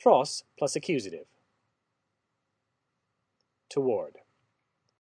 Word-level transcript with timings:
Pros 0.00 0.44
plus 0.58 0.76
accusative. 0.76 1.26
Toward. 3.68 4.16